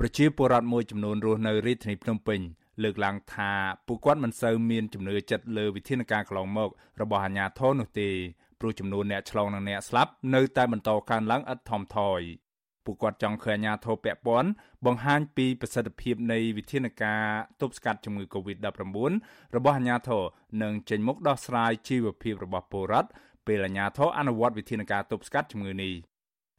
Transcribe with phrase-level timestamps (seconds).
[0.00, 2.40] ប្រជាពលរដ្ឋមួយចំនួនរស់នៅរាជធានីភ្នំពេញ
[2.82, 3.52] លើកឡើងថា
[3.86, 8.08] ពួកគាត់មិនសូវមានជំនឿចិត្តលើវិធានការកន្លងមករបស់អាជ្ញាធរនោះទេ
[8.60, 12.20] ព្រោះចំនួនអ្នកឆ្លងនិងអ្នកស្លាប់នៅតែបន្តកើនឡើងឥតថមថយ
[12.84, 14.50] ពួកគាត់ចង់ឃើញអាជ្ញាធរពាក់ព័ន្ធ
[14.86, 17.22] បង្ហាញពីប្រសិទ្ធភាពនៃវិធានការ
[17.60, 18.68] ទប់ស្កាត់ជំងឺ Covid-19
[19.56, 20.22] របស់អាជ្ញាធរ
[20.62, 23.08] និងចេញមុខដោះស្រាយជីវភាពរបស់ពលរដ្ឋ
[23.46, 25.94] ពេលអាជ្ញាធរអនុវត្តវិធានការទប់ស្កាត់ជំងឺនេះ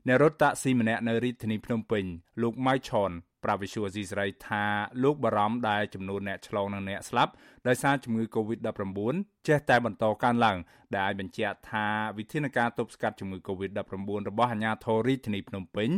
[0.07, 2.03] អ្នករត់តាក់ស៊ីម្នាក់នៅរាជធានីភ្នំពេញ
[2.41, 3.11] លោកម៉ៅឆន
[3.43, 4.63] ប្រាវិសុវស៊ីស្រីថា
[5.03, 7.31] លោកបារម្ភដែលចំនួនអ្នកឆ្លងនិងអ្នកស្លាប់
[7.67, 8.99] ដោយសារជំងឺ Covid-19
[9.47, 10.57] ចេះតែបន្តកើនឡើង
[10.93, 11.85] ដែលអាចបញ្ជាក់ថា
[12.17, 13.71] វិធានការទប់ស្កាត់ជំងឺ Covid-19
[14.29, 15.89] របស់អាជ្ញាធររាជធានីភ្នំពេញ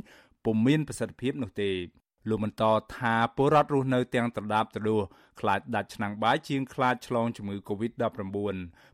[0.45, 1.69] ពុំមានប្រសិទ្ធភាពនោះទេ
[2.29, 2.63] លោកបន្ត
[2.97, 5.01] ថាពលរដ្ឋរស់នៅទាំងត្រដាបត្រដួស
[5.39, 8.03] ខ្លាចដាច់ឆ្នាំងបាយជាងខ្លាចឆ្លងជំងឺ Covid-19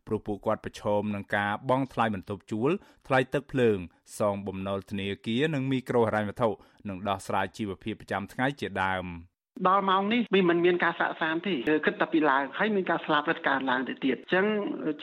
[0.08, 2.72] ព្រោះពួកគាត់ប្រឈមនឹងការបង់ថ្លៃបន្ទប់ជួល
[3.08, 3.78] ថ្លៃទឹកភ្លើង
[4.20, 6.50] សងបំណុលធនាគារនិងមីក្រូហិរញ្ញវត្ថុ
[6.90, 9.06] និងដោះស្រាយជីវភាពប្រចាំថ្ងៃជាដើម។
[9.68, 11.54] ដល់ម៉ោងនេះវាមិនមានការសាកសានទេ
[11.86, 14.46] គិតតែពីឡើងហើយមានការស្លាប់រត់ការឡើងទៅទៀតអញ្ចឹង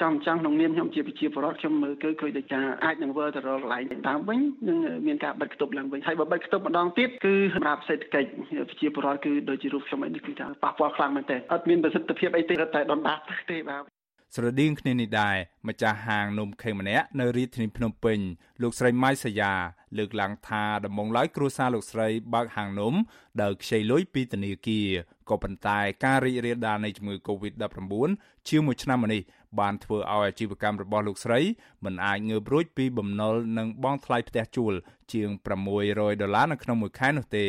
[0.01, 8.29] ចំចង់ក្នុងនាមខ្ញុំជាប្រជាពលរដ្ឋខ្ញុំមើលគឺឃើញដូចថាអាចនឹងវិលទៅរកកន្លែងតាមវិញនឹងមានការបិទគប់ឡើងវិញហើយបើបិទគប់ម្ដងទៀតគឺសម្រាប់សេដ្ឋកិច្ច
[8.69, 13.19] ប្រជាពលរដ្ឋគឺដូចជារូបខ្ញុំអីនេះគឺថាប៉ះពាល់ខ្លាំងមែនទែនអត់មានប្រសិទ្ធភាពអីទេតែដុនដាប
[13.53, 13.94] ទេបាទ
[14.37, 15.37] ស្រដៀងគ្នានេះដែរ
[15.69, 18.19] ម្ចាស់ហាងនំខេងម្នាក់នៅរាជធានីភ្នំពេញ
[18.63, 19.53] លោកស្រីម៉ៃសាយា
[19.99, 22.95] លើកឡើងថាដំបងឡើយគ្រួសារលោកស្រីបើកហាងនំ
[23.43, 24.89] ដោយខ្ចីលុយពីធនាគារ
[25.31, 28.11] ក៏ប៉ុន្តែការរីករាលដាលនៃជំងឺ Covid-19
[28.49, 29.23] ជាមួយឆ្នាំនេះ
[29.61, 31.41] បានធ្វើឲ្យអាជីវកម្មរបស់លោកស្រី
[31.85, 34.73] មិនអាចងើបរួចពីបំណុលនិងបង់ថ្លៃផ្ទះជួល
[35.13, 35.29] ជាង
[35.75, 37.47] 600ដុល្លារនៅក្នុងមួយខែនោះទេ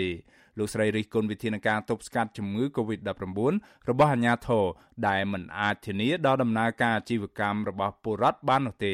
[0.58, 3.24] លោកស្រីរិះគន់វិធានការទប់ស្កាត់ជំងឺ Covid-19
[3.90, 4.66] របស់អាជ្ញាធរ
[5.08, 8.94] ដែលមិនអាចធានាដល់ដំណើរការអាជីវកម្មរបស់ពលរដ្ឋបាននោះទេ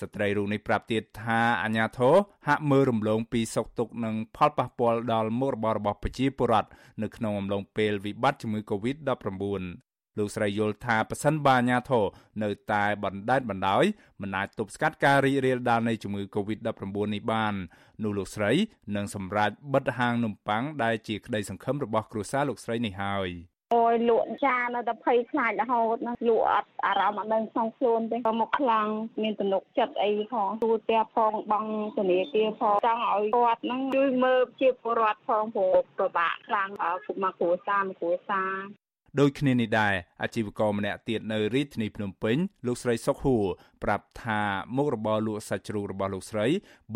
[0.00, 2.14] ស្ត្រីរូបនេះប្រាប់ទៀតថាអាញាធរ
[2.48, 6.68] ហាក់មើលរំលងពីសុខទុក្ខនិងផលប៉ះពាល់ដល់មុខរបររបស់ប្រជាពលរដ្ឋ
[7.02, 12.04] នៅក្នុងអំឡុងពេលវិបត្តិជំងឺ Covid-19 លោកស្រីយល់ថាប៉ះសិនបាអាញាធរ
[12.42, 13.84] នៅតែបណ្ដេតបណ្ដោយ
[14.22, 17.54] មិនអាចទប់ស្កាត់ការរីករាលដាលនៃជំងឺ Covid-19 នេះបាន
[18.02, 18.50] នោះលោកស្រី
[18.96, 23.30] នឹងសម្រេចបិទហាងនំប៉័ងដែលជាក្តីសង្ឃឹមរបស់គ្រួសារលោកស្រីនេះហើយ
[23.74, 28.86] អូយលក់ចានៅតែភ័យខ្លាចរហូតណាលក់អត់អារម្មណ៍អត់ដឹងក្នុងខ្លួនទេក៏មកខ្លាំង
[29.22, 36.70] មានទំនុកចិត្តអីផងទូផ្ទះផងបងធនាគារផងចង់ឲ្យគាត់ហ្នឹងជួយមើលជាពលរដ្ឋផងព្រោះពិបាកខ្លាំង
[37.06, 38.81] គុំមកគ្រួសារមកគ្រួសារ
[39.20, 42.36] ដូចគ្នានេះដែរអាជីវករម្នាក់ទៀតនៅរាជធានីភ្នំពេញ
[42.66, 43.44] លោកស្រីសុកហួរ
[43.82, 44.40] ប្រាប់ថា
[44.76, 46.46] មុខរបរលក់សាច់ជ្រូករបស់លោកស្រី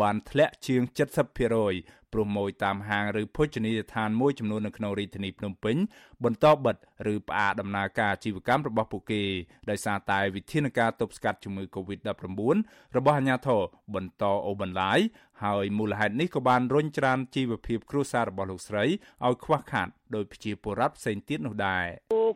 [0.01, 1.73] បានធ្លាក់ជាង70%ព្រោះ
[2.35, 5.75] ម៉ួយតាមហាងឬភោជនីយដ្ឋានមួយចំនួននៅក្នុងរាជធានីភ្នំពេញ
[6.23, 6.75] បន្តបិទ
[7.13, 9.21] ឬផ្អាកដំណើរការអាជីវកម្មរបស់ពួកគេ
[9.69, 12.15] ដោយសារតែវិធានការទប់ស្កាត់ជំងឺ Covid-19
[12.97, 13.61] របស់អាជ្ញាធរ
[13.95, 14.99] បន្តអូសបន្លាយ
[15.43, 21.85] ហើយមូលហេតុនេះក៏បានរុញច្រានជីវភាពគ្រួសាររបស់លោកស្រីឲ្យខ្វះខាតដោយប្រជាពលរដ្ឋផ្សេងទៀតនោះដែរ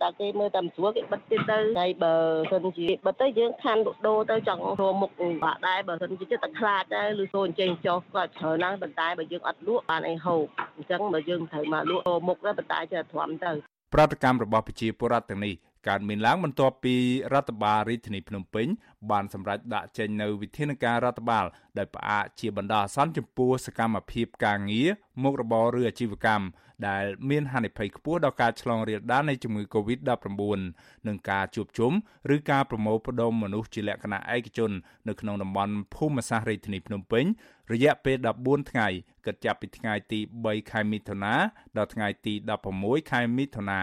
[0.04, 2.16] តែគេមើលតែមិនស្រួលគេបិទទៀតទៅហើយបើ
[2.52, 5.12] សិនជាបិទទៅយើងខានលក់ដូរទៅចង់រមុខ
[5.44, 10.44] បាក់ដែរបើសិនជាចិត្តតែខ្លាចដែរឬសូនចេញចុះគាត់ច្រើនណាស់ប៉ុន្តែបើយើងអត់លក់បានអីហូប
[10.78, 13.52] អញ្ចឹងបើយើងត្រូវមកលក់មុខដែរប៉ុន្តែចេះទ្រាំទៅ
[13.94, 15.54] ប្រតិកម្មរបស់ប្រជាពលរដ្ឋទាំងនេះ
[15.88, 16.96] កើតមានឡើងបន្ទាប់ពី
[17.34, 18.68] រដ្ឋបាលរាជធានីភ្នំពេញ
[19.12, 21.46] បានសម្រេចដាក់ចេញនូវវិធានការរដ្ឋបាល
[21.78, 24.90] ដែលផ្អាកជាបណ្ដោះអាសន្នចំពោះសកម្មភាពការងារ
[25.24, 26.46] មុខរបរឬអាជីវកម្ម
[26.88, 30.60] ដែលមានហានិភ័យខ្ពស់ដល់ការឆ្លងរាលដាលនៃជំងឺ Covid-19
[31.08, 31.92] និងការជួបជុំ
[32.36, 34.72] ឬការប្រមូលផ្ដុំមនុស្សជាលក្ខណៈឯកជន
[35.08, 37.26] នៅក្នុងតំបន់ភូមិសាស្ត្ររាជធានីភ្នំពេញ
[37.72, 38.88] រយៈពេល14ថ្ងៃ
[39.26, 41.34] គិតចាប់ពីថ្ងៃទី3ខែមិថុនា
[41.78, 42.34] ដល់ថ្ងៃទី
[42.72, 43.82] 16ខែមិថុនា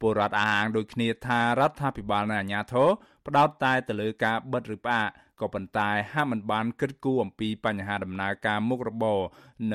[0.00, 2.88] ពលរដ្ឋអះអាងដូចគ្នាថារដ្ឋាភិបាលនិងអាជ្ញាធរ
[3.26, 5.08] ផ្ដោតតែទៅលើការបិទឬផ្អាក
[5.40, 9.20] ក៏ប៉ុន្តែហាក់មិនបានគិតគូរអំពីបញ្ហាដំណើរការមុខរបរ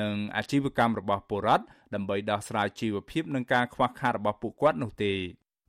[0.00, 5.12] និងអាជីវកម្មរបស់ពលរដ្ឋដើម្បីដោះស្រាយជីវភាពនិងការខ្វះខាតរបស់ពួកគាត់នោះទេ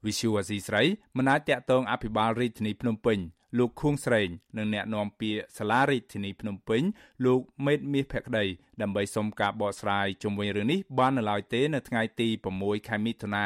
[0.06, 0.84] វិសុវអាស៊ីស្រី
[1.18, 3.20] មិនអាចតាក់ទងអភិបាលរាជធានីភ្នំពេញ
[3.58, 6.82] លោកខួងស្រេងនិងអ្នកនាំពាក្យសាលារាជធានីភ្នំពេញ
[7.26, 8.46] លោកមេតមាសភក្តី
[8.82, 13.46] ដើម្បីសុំការបកស្រាយជុំវិញរឿងនេះបាននៅឡើយទេនៅថ្ងៃទី6ខែមិថុនា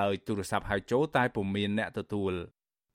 [0.00, 2.32] ដោយទូរស័ព្ទហៅចូលតែពុំមានអ្នកទទួល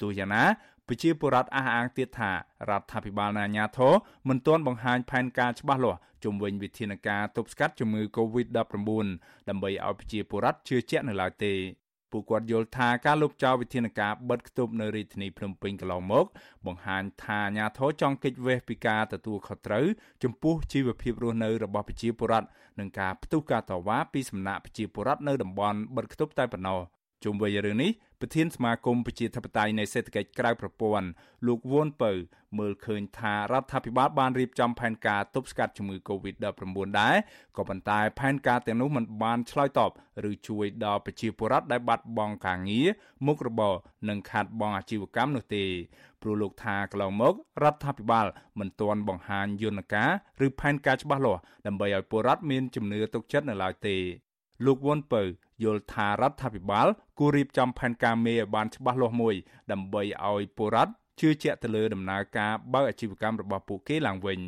[0.01, 0.45] ទោះយ៉ាងណា
[0.87, 3.93] ប្រជាពលរដ្ឋអះអាងទៀតថារដ្ឋាភិបាលនិងអាជ្ញាធរ
[4.29, 8.57] មិនទាន់បង្ហាញផែនការច្បាស់លាស់ជំវិញវិធានការទប់ស្កាត់ជំងឺ Covid-19
[9.49, 11.53] ដើម្បីឲ្យប្រជាពលរដ្ឋជឿជាក់នៅឡើយទេ
[12.11, 16.25] ពួកគាត់យល់ថាការលុបចោលវិធានការបិទគប់នៅរាជធានីភ្នំពេញកន្លងមក
[16.65, 19.85] បង្ហាញថាអាញាធរចង់គេចវេះពីការទទួលខុសត្រូវ
[20.23, 22.47] ចំពោះជីវភាពរស់នៅរបស់ប្រជាពលរដ្ឋ
[22.79, 26.79] និងការផ្ទុះការតវ៉ាពីសំណាក់ប្រជាពលរដ្ឋនៅតំបន់បិទគប់តែប៉ុណ្ណោះ
[27.23, 31.07] ជុំវិញរឿងនេះប្រធានសមាគមប្រជាធិបតេយ្យនៃសេដ្ឋកិច្ចក្រៅប្រព័ន្ធ
[31.47, 32.11] លោកវ៉ុនពៅ
[32.59, 37.15] មើលឃើញថារដ្ឋាភិបាលបានរៀបចំផែនការទប់ស្កាត់ជំងឺ Covid-19 ដែរ
[37.57, 39.91] ក៏ប៉ុន្តែផែនការទាំងនោះមិនបានឆ្លើយតប
[40.29, 42.87] ឬជួយដល់ប្រជាពលរដ្ឋដែលបាត់បង់ការងារ
[43.25, 43.73] មុខរបរ
[44.09, 45.65] និងខាតបង់អាជីវកម្មនោះទេ
[46.21, 47.33] ព្រោះលោកថាកន្លងមក
[47.63, 48.27] រដ្ឋាភិបាល
[48.59, 50.09] មិនទាន់បង្ហាញយន្តការ
[50.45, 53.97] ឬផែនការច្បាស់លាស់ដើម្បីឲ្យពលរដ្ឋមានជំនឿទុកចិត្តនៅឡើយទេ
[54.65, 55.21] លោកវ៉ុនពៅ
[55.63, 56.87] យល់ថារដ្ឋាភិបាល
[57.19, 59.35] គួររៀបចំផែនការមេឲ្យបានច្បាស់លាស់មួយ
[59.71, 64.39] ដើម្បីឲ្យពលរដ្ឋជឿជាក់ទៅលើដំណើរការបើកអាជីវកម្មរបស់ពួកគេឡើងវិញ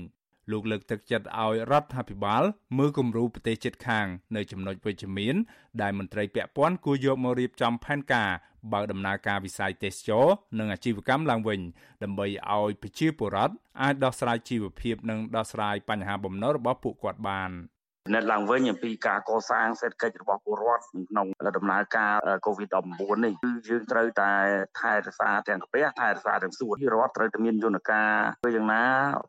[0.51, 2.43] លោកលើកទឹកចិត្តឲ្យរដ្ឋាភិបាល
[2.77, 5.35] មើលគំរូប្រទេសជិតខាង នៅចំណុចវិជ្ជមាន
[5.81, 8.29] ដែលមន្ត្រីពាក់ព័ន្ធគួរយកមករៀបចំផែនការ
[8.73, 10.25] បើកដំណើរការវិស័យទេសចរ
[10.59, 11.59] និងអាជីវកម្មឡើងវិញ
[12.03, 17.51] ដើម្បីឲ្យប្រជាពលរដ្ឋអាចដោះស្រាយជីវភាពនិងដោះស្រាយបញ្ហាបំណុលរបស់ពួកគាត់បាន។
[18.13, 21.27] ណិតឡើងវិញអំពីការកសាងសេដ្ឋកិច្ចរបស់ពលរដ្ឋក្នុង
[21.57, 22.13] ដំណើរការ
[22.45, 24.31] COVID-19 នេះគឺយើងត្រូវតែ
[24.79, 28.11] ថែរក្សាទាំងកាពះថែរក្សាទាំងសួនរដ្ឋត្រូវតែមានយន្តការ
[28.41, 28.83] ធ្វើយ៉ាងណា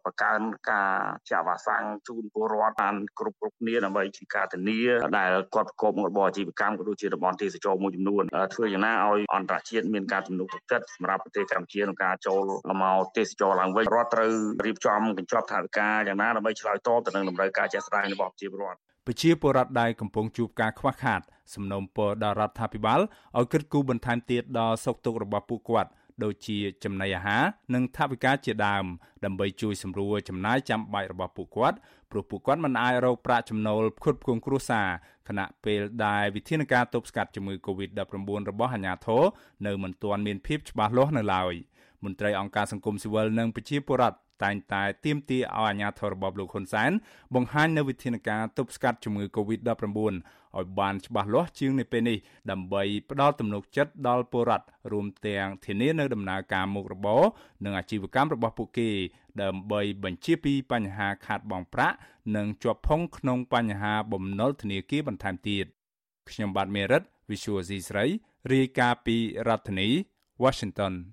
[0.04, 0.40] បង្កើន
[0.70, 0.92] ការ
[1.30, 4.80] ចាក់វ៉ាក់សាំងជូនពលរដ្ឋបានគ្រប់គ្រប់គ្នាដើម្បីជាការធានា
[5.18, 8.24] ដែលគាត់ប្រកបមុខរបរអាជីវកម្មក៏ដូចជាតំបន់ទេសចរមួយចំនួន
[8.54, 12.40] ធ្វើយ៉ាងណាឲ្យអន្តរជាតិមានការទំនុកទឹកចិត្តសម្រាប់ប្រទេសកម្ពុជាក្នុងការចូល
[12.82, 14.32] មកទេសចរឡើងវិញរដ្ឋត្រូវ
[14.64, 18.71] រៀបចំកញ្ចប់ថវិកាយ៉ាងណាដើម្បីឆ្លើយតបទៅនឹងតម្រូវការជាក់ស្ដែងរបស់ប្រជាពលរដ្ឋ
[19.06, 21.20] ប្រជាពលរដ្ឋដែលកំពុងជួបការខ្វះខាត
[21.54, 23.00] សំណូមពរដល់រដ្ឋាភិបាល
[23.38, 25.90] ឲ្យគិតគូរបន្ថែមទៀតដល់សុខទុក្ខរបស់ពួកគាត់
[26.24, 27.42] ដូចជាចំណីអាហារ
[27.74, 28.84] និងថវិកាជាដើម
[29.24, 31.76] ដើម្បីជួយសម្រួលចំណាយចាំបាច់របស់ពួកគាត់
[32.10, 34.88] ព្រោះពួកគាត់មិនអាចរកប្រាក់ចំណូលផ្គត់ផ្គង់គ្រួសារ
[35.28, 39.22] ខណៈពេលដែលវិធានការទប់ស្កាត់ជំងឺ Covid-19 របស់អាជ្ញាធរ
[39.66, 41.54] នៅមិនទាន់មានភាពច្បាស់លាស់នៅឡើយ
[42.04, 46.90] មន្ត្រីអង្គការសង្គមស៊ីវិលនិងប្រជាពលរដ្ឋ តែងតែទាមទារឲ្យអាជ្ញាធររបបលោកហ៊ុនសែន
[47.34, 49.84] បង្ហាញនូវវិធានការទប់ស្កាត់ជំងឺ Covid-19
[50.58, 52.18] ឲ្យបានច្បាស់លាស់ជាងនៅពេលនេះ
[52.50, 57.22] ដើម្បីផ្ដល់ទំនុកចិត្តដល់ពលរដ្ឋរួមទាំងធានានៅដំណើរការមុខរបរ
[57.64, 58.90] និងអាជីវកម្មរបស់ពួកគេ
[59.42, 61.96] ដើម្បីបញ្ជាពីបញ្ហាខាតបង់ប្រាក់
[62.36, 65.66] និងជាប់ផុងក្នុងបញ្ហាបំណុលធនាគារបន្ថែមទៀត
[66.30, 68.04] ខ្ញុំបាទមេរិត Visual C ស្រី
[68.52, 69.16] រាយការណ៍ពី
[69.46, 69.88] រដ្ឋធានី
[70.42, 70.92] Washington